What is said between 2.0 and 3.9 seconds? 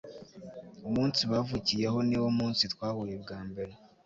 niwo munsi twahuye bwa mbere